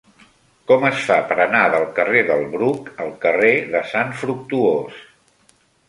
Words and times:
Com 0.71 0.85
es 0.89 1.03
fa 1.09 1.17
per 1.31 1.37
anar 1.45 1.61
del 1.75 1.85
carrer 2.01 2.25
del 2.31 2.47
Bruc 2.55 2.91
al 3.07 3.15
carrer 3.27 3.55
de 3.79 3.87
Sant 3.95 4.15
Fructuós? 4.23 5.03